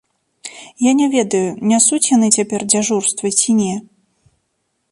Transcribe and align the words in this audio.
Я 0.85 0.91
не 1.01 1.07
ведаю, 1.15 1.49
нясуць 1.71 2.01
яны 2.15 2.27
цяпер 2.39 2.65
дзяжурства 2.71 3.33
ці 3.39 3.49
не. 3.61 3.69